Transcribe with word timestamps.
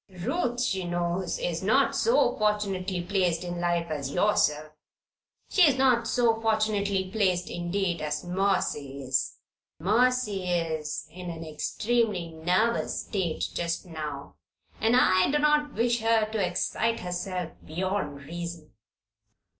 Ruth, 0.09 0.59
she 0.63 0.83
knows, 0.85 1.37
is 1.37 1.61
not 1.61 1.95
so 1.95 2.35
fortunately 2.35 3.03
placed 3.03 3.43
in 3.43 3.59
life 3.61 3.85
as 3.91 4.11
yourself. 4.11 4.71
She 5.51 5.61
is 5.61 5.77
not 5.77 6.07
so 6.07 6.41
fortunately 6.41 7.11
placed, 7.11 7.51
indeed, 7.51 8.01
as 8.01 8.23
Mercy 8.25 9.03
is. 9.03 9.37
And 9.77 9.87
Mercy 9.87 10.45
is 10.45 11.07
in 11.11 11.29
an 11.29 11.45
extremely 11.45 12.29
nervous 12.29 13.01
state 13.01 13.45
just 13.53 13.85
now, 13.85 14.37
and 14.79 14.95
I 14.95 15.29
do 15.29 15.37
not 15.37 15.75
wish 15.75 15.99
her 15.99 16.25
to 16.31 16.43
excite 16.47 17.01
herself 17.01 17.51
beyond 17.63 18.23
reason." 18.23 18.71